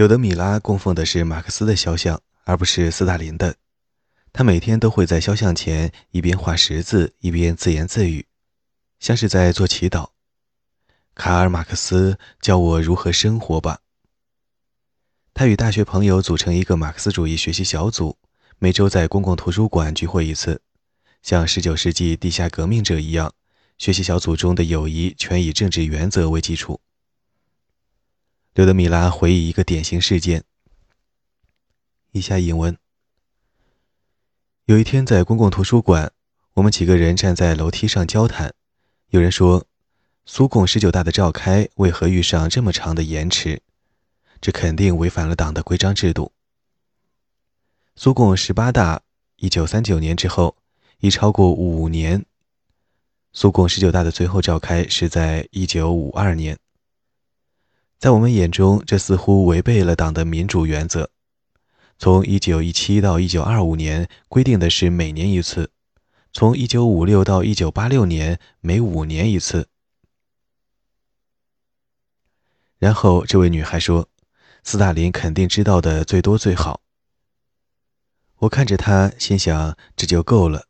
[0.00, 3.56] 柳德米拉供奉的是马克思的肖像，而不是斯大林的。
[4.32, 8.24] 他每天都会在肖像前一边画十字，一边自言自语，
[8.98, 10.12] 像是在做祈祷。
[11.14, 13.80] 卡尔·马克思教我如何生活吧。
[15.34, 18.16] 他与大学朋友组成一个马克思主义学习小组，
[18.58, 20.62] 每周在公共图书馆聚会一次，
[21.22, 23.34] 像19世纪地下革命者一样。
[23.76, 26.80] 学习小组中的友谊全以政治原则为基础。
[28.52, 30.42] 刘德米拉回忆一个典型事件。
[32.10, 32.76] 以下引文：
[34.64, 36.12] 有一天在公共图书馆，
[36.54, 38.52] 我们几个人站在楼梯上交谈。
[39.10, 39.66] 有人说
[40.26, 43.62] ：“苏共十九大的召开为何遇上这么长的延迟？
[44.40, 46.32] 这肯定违反了党的规章制度。”
[47.94, 49.02] 苏共十八大
[49.36, 50.56] 一九三九年之后，
[50.98, 52.26] 已超过五年。
[53.32, 56.58] 苏共十九大的最后召开是在一九五二年。
[58.00, 61.10] 在我们眼中，这似乎违背了党的民主原则。
[61.98, 65.70] 从一九一七到一九二五年规定的是每年一次，
[66.32, 69.68] 从一九五六到一九八六年每五年一次。
[72.78, 74.08] 然后这位女孩说
[74.64, 76.80] ：“斯大林肯定知道的最多最好。”
[78.40, 80.64] 我看着她，心想这就够了。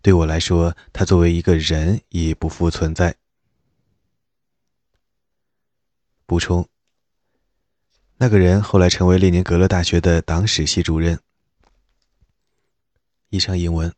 [0.00, 3.14] 对我来说，他作为一个人已不复存在。
[6.32, 6.66] 补充：
[8.16, 11.20] 那个人后来成为列宁格勒大学的党史系主任。
[13.28, 13.92] 以上英文。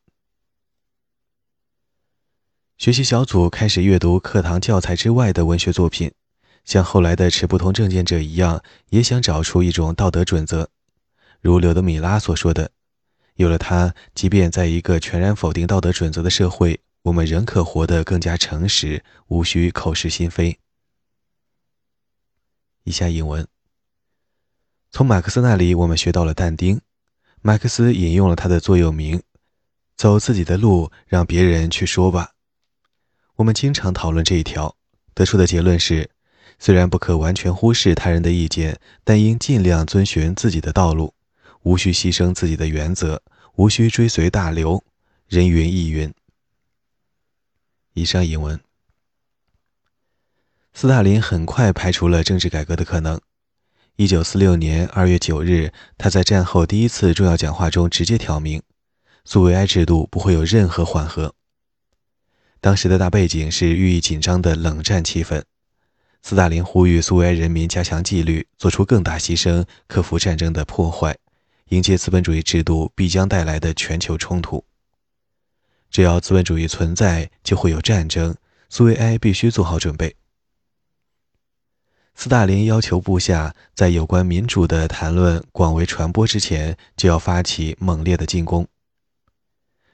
[2.76, 6.10] 学习小组开始阅读课堂教材之外的文学作品，
[6.64, 10.68] 像后来的持不同政见者一样，也想找出一种道德准则，
[11.40, 12.72] 如柳德米拉所说的。
[13.36, 20.58] 有了它，即便在一个全然否定道德准则的社会，我们仍可活得更加诚实，无需口是心非。
[22.84, 23.48] 以下引文：
[24.90, 26.82] 从马克思那里，我们学到了但丁。
[27.40, 29.22] 马克思引用了他的座右铭
[29.96, 32.32] ：“走自己的路，让别人去说吧。”
[33.36, 34.76] 我们经常讨论这一条，
[35.14, 36.10] 得出的结论是：
[36.58, 41.14] 虽然不可完全忽视他人的意见，但应尽量遵循自己的道路。
[41.62, 43.22] 无需牺牲自己的原则，
[43.54, 44.84] 无需追随大流。
[45.26, 46.12] 人云亦云。
[47.94, 48.60] 以上引文。
[50.76, 53.20] 斯大林很快排除了政治改革的可能。
[53.94, 58.60] 一九四六年二月九日，他在战后第一次重要讲话中直接挑明，
[59.24, 61.32] 苏维埃制度不会有任何缓和。
[62.60, 65.44] 当时的大背景是日益紧张的冷战气氛。
[66.22, 71.16] 斯大林呼吁苏维埃人民加强纪律，做出更大牺牲，克服战争的破坏。
[71.68, 74.64] 迎接资本主义制度必将带来的全球冲突。
[75.88, 78.34] 只要资本主义存在，就会有战争。
[78.68, 80.16] 苏维埃必须做好准备。
[82.14, 88.66] 斯大林要求部下在有关民主的谈论广为传播之前，就要发起猛烈的进攻。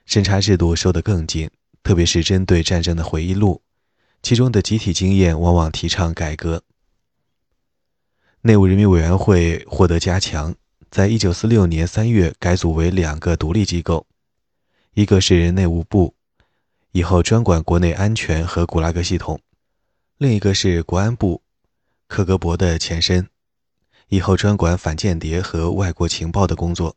[0.05, 1.51] 审查制度收得更紧，
[1.83, 3.63] 特别是针对战争的回忆录，
[4.23, 6.63] 其中的集体经验往往提倡改革。
[8.43, 10.55] 内务人民委员会获得加强。
[10.91, 14.09] 在一九四六年三月改组为两个独立机构，
[14.95, 16.15] 一个是内务部，
[16.91, 19.39] 以后专管国内安全和古拉格系统；
[20.19, 21.43] 另一个是国安部，
[22.11, 23.29] 克格勃的前身，
[24.09, 26.97] 以后专管反间谍和外国情报的工作。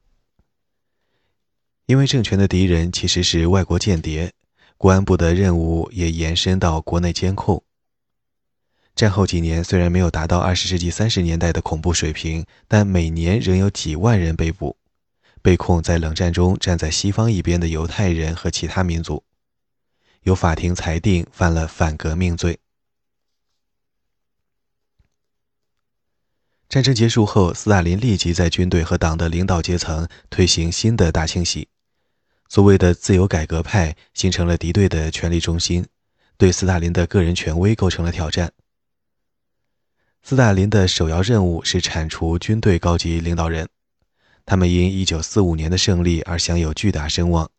[1.85, 4.34] 因为政权的敌人其实是外国间谍，
[4.75, 7.63] 国安部的任务也延伸到国内监控。
[8.96, 14.75] 战后几年虽然没有达到二十世纪三十年代的恐怖水平，但每年仍有几万人被捕，
[15.44, 19.24] 被控在冷战中站在西方一边的犹太人和其他民族，
[20.24, 22.57] 由法庭裁定犯了反革命罪。
[26.73, 31.67] 战争结束后，斯大林立即在军队和党的领导阶层推行新的大清洗，
[32.50, 35.85] 所谓的自由改革派形成了敌对的权力中心，
[36.35, 38.51] 对斯大林的个人权威构成了挑战。
[40.23, 43.69] 斯大林的首要任务是铲除军队高级领导人，
[44.44, 47.51] 他们因1945年的胜利而享有巨大声望，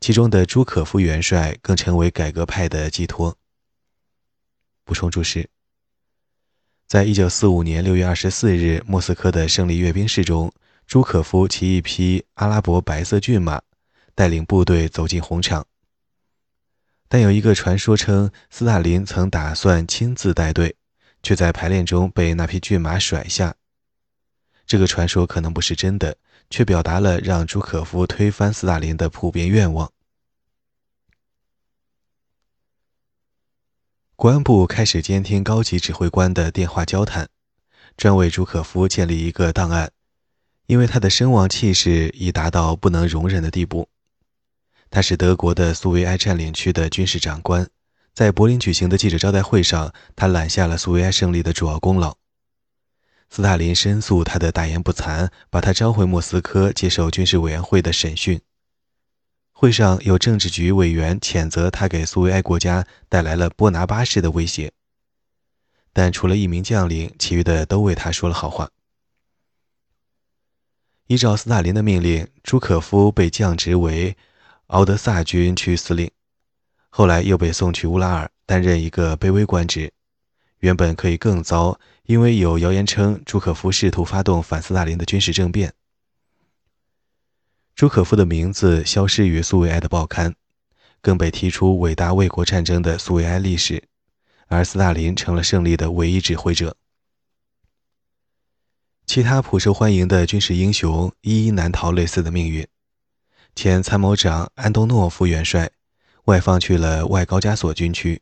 [0.00, 3.38] 其中的朱可夫元帅更成为改革派的寄托。
[4.84, 5.48] 补充注释：
[6.90, 10.52] 在一九四五年六月二十四日莫斯科的胜利阅兵式中，
[10.88, 13.62] 朱可夫骑一匹阿拉伯白色骏马，
[14.12, 15.64] 带领部队走进红场。
[17.08, 20.74] 但有一个传说称，斯大林曾打算亲自带队。
[21.22, 23.54] 却在排练中被那匹骏马甩下。
[24.66, 26.16] 这个传说可能不是真的，
[26.48, 29.92] 却表达了让朱可夫推翻斯大林的普遍愿望。
[34.20, 37.26] 国安部开始监听高级指挥官的电话交谈，
[37.96, 39.92] 专为朱可夫建立一个档案，
[40.66, 43.88] 因为他的声望气势已达到不能容忍的地步。
[44.90, 47.66] 他是德国的苏维埃占领区的军事长官，
[48.12, 52.18] 在柏林举行的记者招待会上，他揽下了苏维埃胜利的主要功劳。
[53.30, 58.38] 斯大林申诉他的大言不惭，把他召回莫斯科接受军事委员会的审讯。
[59.60, 64.72] 会上有政治局委员谴责他给苏维埃国家带来了波拿巴式的威胁。
[65.92, 68.70] 但除了一名将领，其余的都为他说了好话。
[71.08, 74.16] 依照斯大林的命令，朱可夫被降职为
[74.68, 76.10] 敖德萨军区司令，
[76.88, 79.92] 后来又被送去乌拉尔担任一个卑微官职。
[80.60, 85.74] 原本可以更糟，因为有谣言称朱可夫试图发动反斯大林的军事政变。
[87.80, 90.34] 朱可夫的名字消失于苏维埃的报刊，
[91.00, 93.82] 更被踢出伟大卫国战争的苏维埃历史。
[94.48, 96.76] 而斯大林成了胜利的唯一指挥者。
[99.06, 102.68] 其他颇受欢迎的军事英雄一一难逃类似的命运。
[103.56, 105.70] 前参谋长安东诺夫元帅
[106.26, 108.20] 外放去了外高加索军区。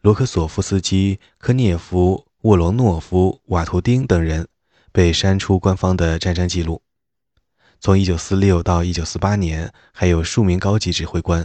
[0.00, 4.48] 罗科索夫斯基、科涅夫、沃罗诺夫、瓦图丁等人
[4.90, 6.82] 被删除官方的战争记录。
[7.82, 11.44] 从1946到1948年，还有数名高级指挥官。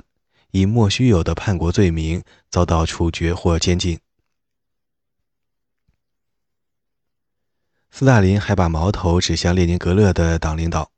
[0.51, 4.00] 以莫须有的叛国罪名遭到处决或监禁。
[7.89, 10.92] 斯大林还把矛头指向列宁格勒的党领导。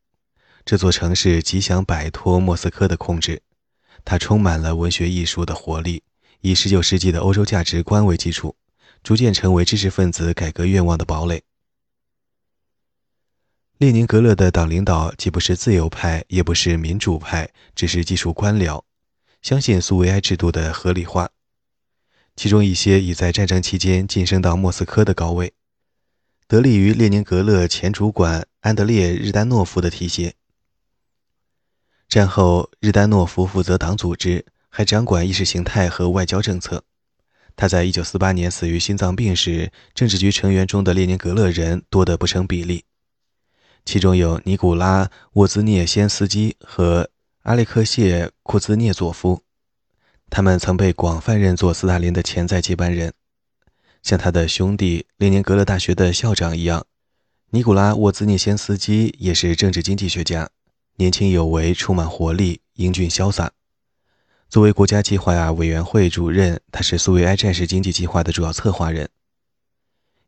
[0.65, 3.41] 这座城市极想摆脱莫斯科的控制，
[4.03, 6.03] 它充满了文学艺术的活力，
[6.41, 8.57] 以19世纪的欧洲价值观为基础，
[9.01, 11.41] 逐渐成为知识分子改革愿望的堡垒。
[13.79, 18.83] 列宁格勒的党领导既不是自由派，也不是民主派，只是技术官僚。
[19.41, 21.29] 相信苏维埃制度的合理化，
[22.35, 25.53] 其中一些已在战争期间晋升到莫斯科的高位，
[26.45, 30.33] 得力于列宁格勒前主管安德烈·日丹诺夫的提携。
[32.09, 36.83] 战后，日丹诺夫负责党组织，还掌管意识形态和外交政策。
[37.55, 42.83] 他在1948年死于心脏病时，政治局成员中的列宁格勒人多得不成比例，
[43.91, 47.09] 其中有尼古拉·沃兹涅先斯基和。
[47.41, 49.41] 阿列克谢·库兹涅佐夫，
[50.29, 53.11] 他们曾被广泛认作斯大林的潜在接班人，
[54.03, 56.85] 像他的兄弟列宁格勒大学的校长一样。
[57.49, 60.47] 尼古拉·沃兹涅先斯基也是政治经济学家，
[60.97, 63.51] 年轻有为，充满活力，英俊潇洒。
[64.49, 69.09] 作为国家计划委员会主任，他是苏维埃战时经济计划的主要策划人。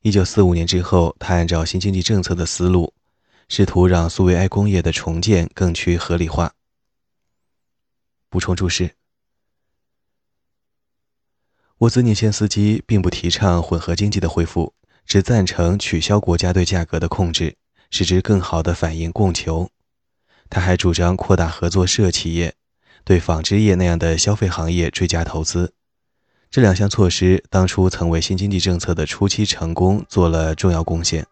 [0.02, 2.92] 1945年之后，他按照新经济政策的思路，
[3.48, 6.54] 试图让苏维埃工业的重建更趋合理化。
[8.30, 8.96] 补充注释：
[11.80, 14.74] 沃兹涅先斯基并不提倡混合经济的恢复，
[15.06, 17.58] 只赞成取消国家对价格的控制，
[17.90, 19.70] 使之更好地反映供求。
[20.50, 22.56] 他还主张扩大合作社企业，
[23.04, 25.74] 对纺织业那样的消费行业追加投资。
[26.50, 31.26] 这两项措施当初曾为新经济政策的初期成功做了重要贡献。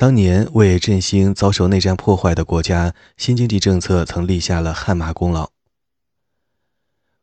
[0.00, 5.50] 当年为振兴遭受内战破坏的国家，新经济政策曾立下了汗马功劳。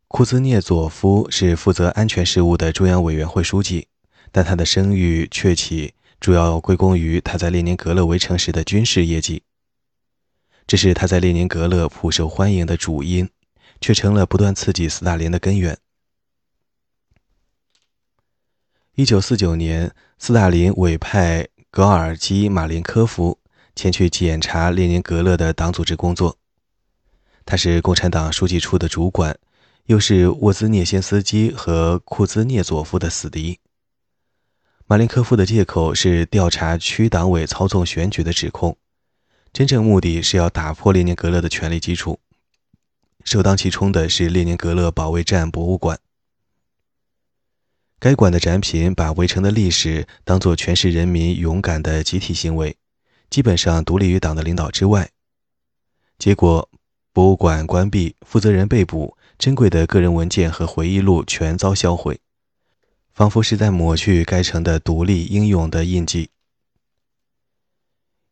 [0.07, 3.87] 库兹涅佐夫是负责安全事务的中央委员会书记，
[4.31, 9.41] 但他的声誉鹊起主要归功于他在列宁格勒围城时的军事业绩。
[10.67, 13.27] 这是他在列宁格勒颇受欢迎的主因，
[13.81, 15.79] 却成了不断刺激斯大林的根源。
[18.93, 21.47] 一九四九年，斯大林委派。
[21.69, 23.37] 格尔基·马林科夫
[23.75, 26.37] 前去检查列宁格勒的党组织工作。
[27.45, 29.37] 他是共产党书记处的主管，
[29.85, 33.59] 又是沃兹涅先斯基和库兹涅佐夫的死敌。
[34.87, 38.77] 马林科夫的借口是调查区党委操纵选举的指控，
[39.53, 42.19] 真正目的是要打破列宁格勒的权力基础。
[43.23, 45.99] 首当其冲的是列宁格勒保卫战博物馆。
[47.99, 52.77] 该馆的展品把围城的历史当作全市人民勇敢的集体行为，
[53.27, 55.09] 基本上独立于党的领导之外。
[56.19, 56.69] 结果，
[57.11, 62.19] 博物馆关闭，负责人被捕，珍贵的个人文件和回忆录全遭销毁，
[63.11, 66.29] 仿佛是在抹去该城的独立英勇的印记。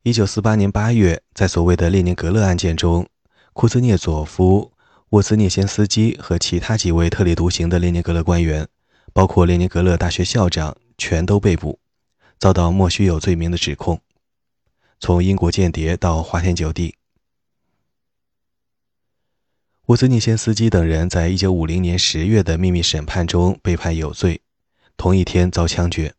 [0.03, 3.07] 一九四八年八月，在所谓的列宁格勒案件中，
[3.53, 4.71] 库兹涅佐夫、
[5.09, 8.67] 沃兹涅先斯基和其他几位特立独行的列宁格勒官员。
[9.15, 11.79] 包括列宁格勒大学校长全都被捕，
[12.37, 14.01] 遭到莫须有罪名的指控，
[14.99, 16.97] 从英国间谍到花天酒地。
[19.85, 24.41] 沃兹尼先斯基等人在一九五零年十月的秘密审判中被判有罪，
[24.97, 26.13] 同一天遭枪决。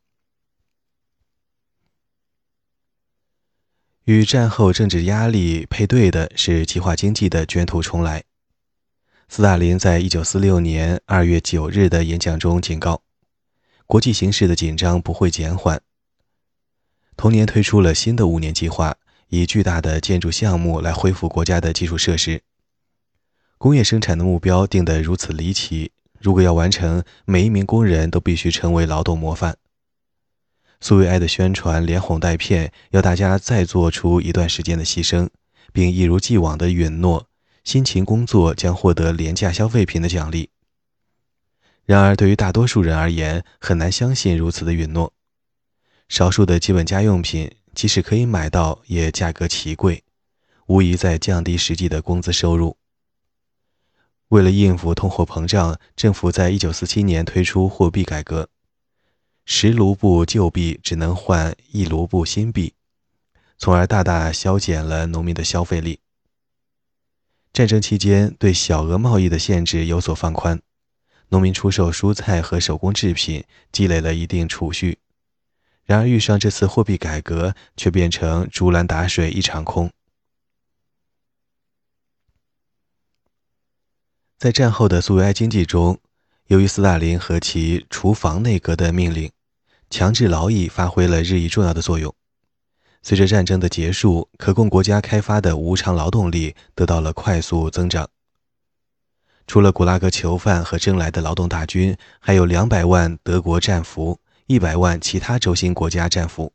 [4.04, 8.24] 与战后政治压力配对的是计划经济的卷土重来。
[9.28, 13.02] 斯大林在一九四六年二月九日的演讲中警告，
[13.84, 15.82] 国际形势的紧张不会减缓。
[17.16, 18.96] 同年推出了新的五年计划，
[19.28, 22.42] 以巨大的建筑项目来恢复国家的基础设施。
[23.58, 29.58] 工业生产的目标定得如此离奇，如果要完成，每一名工人都必须成为劳动模范。
[30.80, 35.28] 苏维埃的宣传连哄带骗，要大家再做出一段时间的牺牲，
[35.72, 37.28] 并一如既往地允诺
[37.66, 40.50] 辛勤工作将获得廉价消费品的奖励。
[41.84, 45.12] 然而，对于大多数人而言，很难相信如此的允诺。
[46.08, 50.04] 少数的基本家用品，即使可以买到，也价格奇贵，
[50.68, 52.76] 无疑在降低实际的工资收入。
[54.28, 58.48] 为了应付通货膨胀，政府在一九四七年推出货币改革，
[59.44, 62.74] 十卢布旧币只能换一卢布新币，
[63.58, 65.98] 从而大大削减了农民的消费力。
[67.56, 70.60] 战争期间，对小额贸易的限制有所放宽，
[71.30, 74.98] 农民出售蔬菜和手工制品，积累了一定储蓄。
[75.86, 79.90] 然而，遇上这次货币改革，却变成竹篮打水一场空。
[84.36, 85.98] 在战后的苏维埃经济中，
[86.48, 89.32] 由于斯大林和其厨房内阁的命令，
[89.88, 92.14] 强制劳役发挥了日益重要的作用。
[93.06, 98.10] 随着战争的结束，可供国家开发的无偿劳动力得到了快速增长。
[99.46, 106.52] 除了古拉格囚犯和征来的劳动大军，还有两百万德国战俘、一百万其他轴心国家战俘，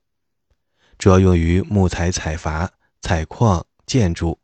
[0.97, 4.37] 主要用于木材采伐、采矿、建筑，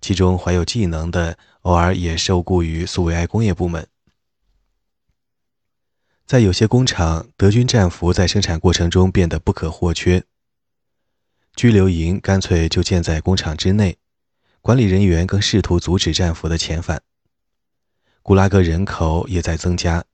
[0.00, 1.38] 其中怀有技能的。
[1.62, 3.86] 偶尔也受雇于苏维埃工业部门。
[6.26, 10.24] 在有些工厂，德军战俘在生产过程中变得不可或缺。
[11.56, 13.98] 拘留营干脆就建在工厂之内，
[14.60, 17.02] 管理人员更试图阻止战俘的遣返。
[18.22, 20.04] 古拉格人口也在增加。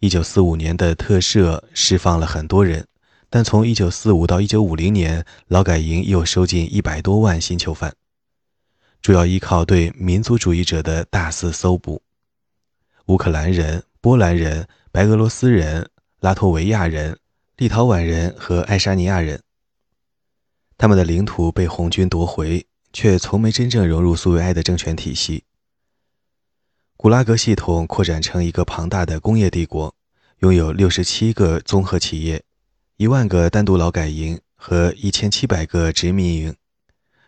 [0.00, 2.86] 1945年的特赦释放了很多人，
[3.30, 7.94] 但从1945到1950年，劳改营又收进一百多万新囚犯。
[9.00, 12.02] 主要依靠对民族主义者的大肆搜捕，
[13.06, 15.88] 乌克兰人、波兰人、白俄罗斯人、
[16.20, 17.18] 拉脱维亚人、
[17.56, 19.40] 立陶宛人和爱沙尼亚人，
[20.78, 25.44] 他们的领土被红军夺回，却从没真正融入苏维埃的政权体系。
[26.96, 29.94] 古拉格系统扩展成一个庞大的工业帝国，
[30.40, 32.42] 拥有六十七个综合企业、
[32.96, 36.54] 一万个单独劳改营和一千七百个殖民营。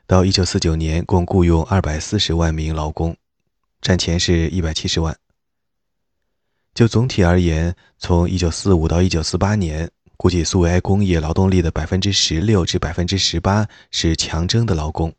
[0.06, 3.16] 到一九四九年，共雇佣二百四十万名劳工，
[3.82, 5.16] 战前是一百七十万。
[6.74, 15.14] 就总体而言，从一九四五到一九四八年，估计苏维埃工业劳动力的百分之十六至百分之十八是强征的劳工，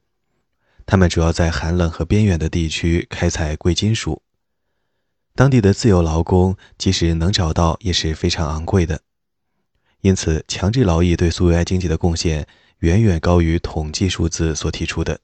[0.85, 4.21] 他们主要在寒冷和边远的地区开采贵金属。
[5.33, 8.99] 当地的自由劳工即使能找到，也是非常昂贵的。
[10.01, 12.45] 因此，强制劳役对苏维埃经济的贡献。
[12.79, 15.19] 远远高于统计数字所提出的。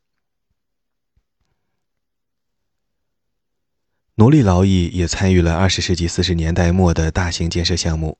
[4.15, 8.17] 奴隶劳役也参与了二十世纪四十年代末的大型建设项目，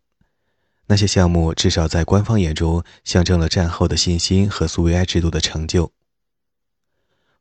[0.87, 5.91] 那些项目至少在官方眼中象征了战后的信心和苏维埃制度的成就。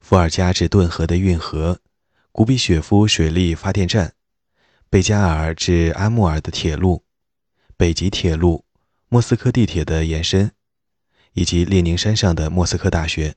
[0.01, 1.81] 伏尔加至顿河的运河，
[2.33, 4.15] 古比雪夫水力发电站，
[4.89, 7.05] 贝加尔至阿穆尔的铁路，
[7.77, 8.65] 北极铁路，
[9.09, 10.53] 莫斯科地铁的延伸。
[11.37, 13.35] 以及列宁山上的莫斯科大学。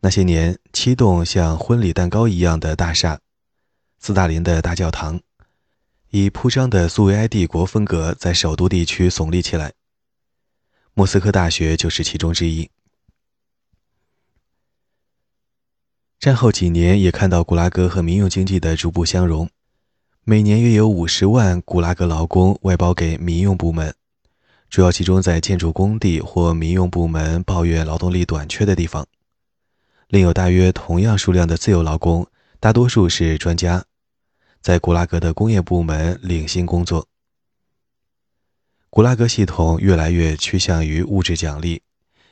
[0.00, 3.20] 那些年，七栋像婚礼蛋糕一样的大厦，
[3.98, 5.20] 斯大林的大教堂，
[6.10, 9.72] 以铺张的苏维埃帝国风格在首都地区耸立起来。
[10.92, 12.68] 莫斯科大学就是其中之一。
[16.18, 19.48] 战后几年也看到古拉格和民用经济的逐步相融，
[20.24, 23.94] 每年约有五十万古拉格劳工外包给民用部门。
[24.68, 29.06] 主要集中在建筑工地或民用部门抱怨劳动力短缺的地方，
[30.08, 32.26] 另有大约同样数量的自由劳工，
[32.58, 33.84] 大多数是专家，
[34.60, 37.08] 在古拉格的工业部门领薪工作。
[38.90, 41.82] 古拉格系统越来越趋向于物质奖励，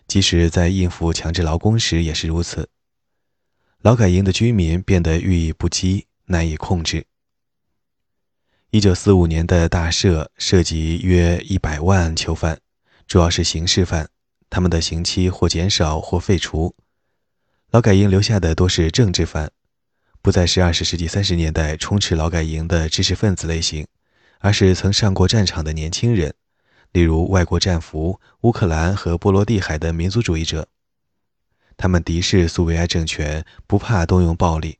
[0.06, 2.68] 即使在应付强制劳工时也是如此。
[3.80, 7.06] 劳改营的居民变得寓意不羁，难以控制。
[8.70, 12.60] 一九四五年的大赦涉及约一百万囚犯，
[13.06, 14.10] 主要是刑事犯，
[14.50, 16.74] 他们的刑期或减少或废除。
[17.70, 19.52] 劳改营留下的多是政治犯，
[20.20, 23.86] 不再是二十世纪三十年代充斥劳改营的知识分子类型，
[24.40, 26.34] 而是曾上过战场的年轻人，
[26.92, 30.68] 例如外国战俘、乌克兰和波罗的海的民族主义者。
[31.76, 34.78] 他们敌视苏维埃政权，不怕动用暴力。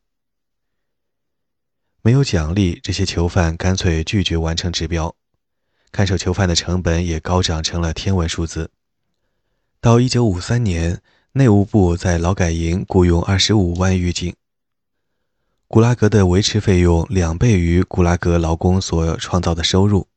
[2.03, 5.15] 没有奖励，这些囚犯干脆拒绝完成指标。
[5.93, 8.71] 看守囚犯的成本也高涨成了天文数字。
[9.81, 11.01] 到一九五三年，
[11.33, 14.35] 内务部在劳改营雇佣二十五万狱警。
[15.71, 20.09] 古拉格的维持费用两倍于古拉格劳工所创造的收入。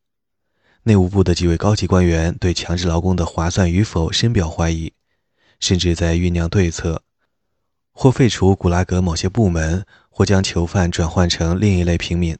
[0.83, 4.93] 内务部的几位高级官员对强制劳工的划算与否深表怀疑，
[5.59, 7.03] 甚至在酝酿对策，
[7.91, 12.37] 或废除古拉格某些部门，或将囚犯转换成另一类平民。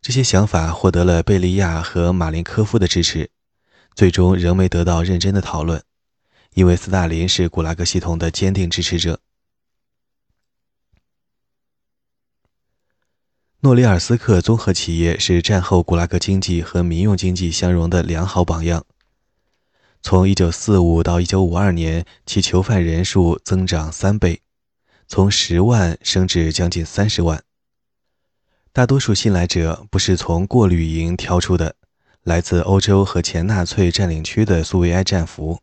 [0.00, 3.28] 这些想法获得了贝利亚和马林科夫的支持，
[3.94, 5.82] 最终仍没得到认真的讨论，
[6.54, 9.20] 因为斯大林是古拉格系统的坚定支持者。
[13.64, 18.84] 诺里尔斯克综合企业是战后古拉格经济和民用经济相融的良好榜样。
[20.02, 24.42] 从1945到1952年，其囚犯人数增长三倍，
[25.08, 27.42] 从十万升至将近三十万。
[28.70, 31.74] 大多数新来者不是从过滤营挑出的，
[32.22, 35.60] 来自欧洲和前纳粹占领区的苏维埃战俘，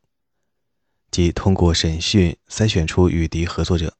[1.12, 3.94] 即通过审讯筛选出与敌合作者，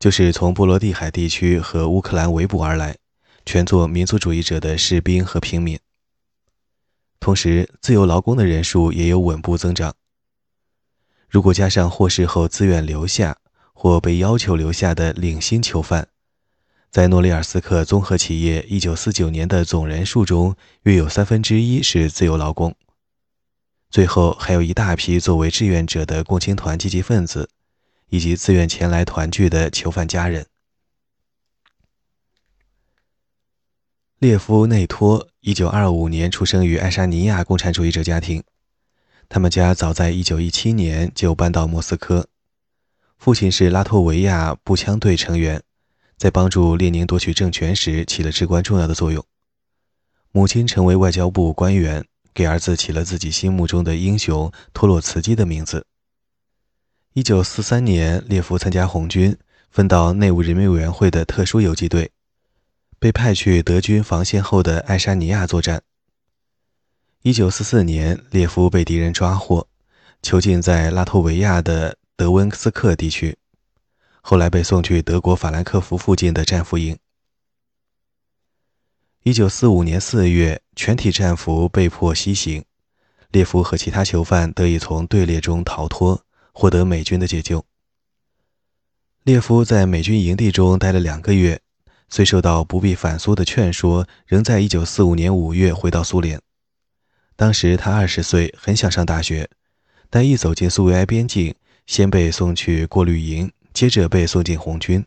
[0.00, 2.96] 就是从波罗的海地区和乌克兰围捕而来，
[3.44, 5.78] 全做民族主义者的士兵和平民。
[7.20, 9.94] 同时，自由劳工的人数也有稳步增长。
[11.28, 13.36] 如果加上获释后自愿留下
[13.74, 16.08] 或被要求留下的领薪囚犯，
[16.90, 22.74] 在诺里尔斯克综合企业1949年的总人数中，约有三分之一是自由劳工。
[23.90, 27.50] 最后还有一大批作为志愿者的共青团积极分子，
[28.10, 30.46] 以及自愿前来团聚的囚犯家人。
[34.18, 38.44] 列夫内托1925年出生于爱沙尼亚共产主义者家庭，
[39.28, 42.28] 他们家早在1917年就搬到莫斯科。
[43.16, 45.62] 父亲是拉脱维亚步枪队成员。
[46.20, 49.24] 在帮助列宁夺取政权时起了至关重要的作用。
[50.32, 55.86] 母亲成为外交部官员，给儿子起了自己心目中的英雄托洛茨基的名字。
[57.12, 59.36] 一九四三年，列夫参加红军，
[59.68, 62.12] 分到内务人民委员会的特殊游击队，
[63.00, 65.82] 被派去德军防线后的爱沙尼亚作战。
[67.22, 69.66] 一九四四年，列夫被敌人抓获，
[70.22, 73.36] 囚禁在拉脱维亚的德温斯克地区。
[74.20, 76.96] 后来被送去德国法兰克福附近的战俘营。
[79.24, 82.64] 一九四五年四月，全体战俘被迫西行，
[83.32, 87.64] 列夫和其他囚犯得以从队列中逃脱，获得美军的解救。
[89.22, 91.60] 列夫在美军营地中待了两个月，
[92.08, 96.40] 虽受到不必反苏的劝说，仍在一九四五年五月回到苏联。
[97.36, 99.48] 当时他二十岁，很想上大学，
[100.08, 101.54] 但一走进苏维埃边境，
[101.86, 103.52] 先被送去过滤营。
[103.72, 105.06] 接着被送进红军，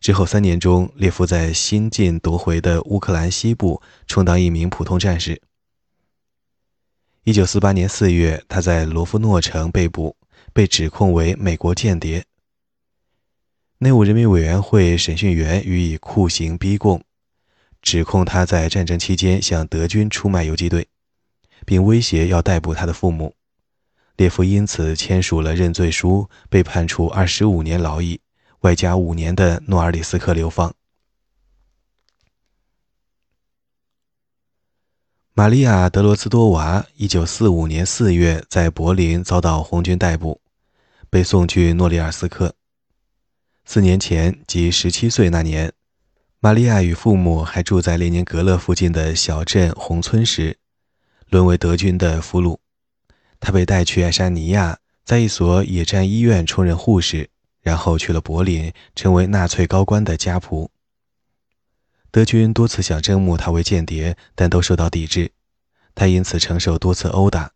[0.00, 5.40] 之后三年中，列夫在新近夺回的乌克兰西部充当一名普通战士。
[7.22, 10.16] 一九四八年四月，他在罗夫诺城被捕，
[10.58, 12.24] 被指控为美国间谍。
[13.78, 17.00] 内务人民委员会审讯员予以酷刑逼供，
[17.80, 20.88] 指控他在战争期间向德军出卖游击队，
[21.64, 23.36] 并威胁要逮捕他的父母。
[24.16, 28.20] 列夫因此签署了认罪书，被判处二十五年劳役，
[28.62, 30.74] 外加五年的诺尔里斯克流放。
[35.34, 40.40] 玛利亚·德罗兹多娃，一九四五年四月在柏林遭到红军逮捕，
[41.10, 42.54] 被送去诺里尔斯克。
[43.64, 45.72] 四年前，即十七岁那年，
[46.40, 50.58] 玛利亚与父母还住在列宁格勒附近的小镇红村时，
[51.28, 52.58] 沦为德军的俘虏。
[53.40, 60.68] 他被带去爱沙尼亚，在一所野战医院充任护士，然后去了柏林，成为纳粹高官的家仆。
[62.10, 65.32] 德军多次想征募他为间谍，但都受到抵制，
[65.94, 67.52] 他因此承受多次殴打。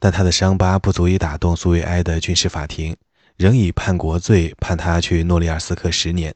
[0.00, 2.96] 但他的伤疤不足以打动苏维埃的军事法庭，
[3.36, 6.34] 仍以叛国罪判他去诺里尔斯克十年。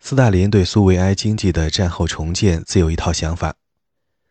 [0.00, 3.54] 斯大林对苏维埃经济的战后重建自有一套想法。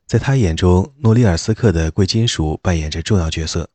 [0.07, 3.69] 在他眼中，诺里尔斯克的贵金属扮演着重要角色。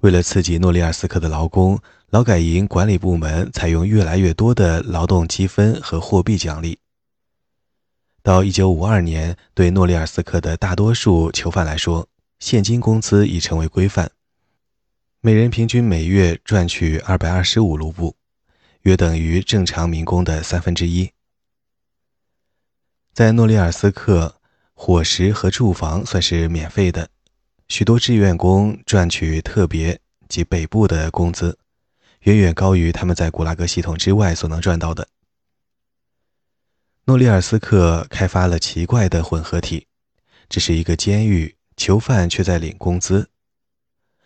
[0.00, 1.78] 为了刺激诺里尔斯克的劳工，
[2.10, 6.78] 劳改营管理部门采用越来越多的劳动积分和货币奖励。
[8.26, 12.08] 到1952年，对诺里尔斯克的大多数囚犯来说，
[12.40, 14.10] 现金工资已成为规范。
[15.20, 18.16] 每人平均每月赚取二百二十五卢布，
[18.82, 21.12] 约等于正常民工的三分之一。
[23.14, 24.40] 在诺里尔斯克，
[24.74, 27.08] 伙食和住房算是免费的，
[27.68, 31.56] 许多志愿工赚取特别及北部的工资，
[32.22, 35.06] 远远高于他们在古拉格系统之外所能赚到的。
[37.08, 39.86] 诺里尔斯克开发了奇怪的混合体，
[40.48, 43.30] 这是一个监狱，囚犯却在领工资，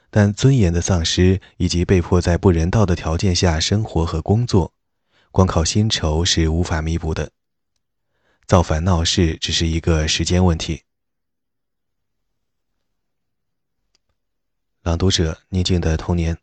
[0.09, 4.73] 但尊严的丧失以及被迫在不人道的条件下生活和工作，
[5.31, 7.31] 光靠薪酬是无法弥补的。
[8.47, 10.85] 造反闹事只是一个时间问题。
[14.81, 16.39] 朗读者：宁静的童年。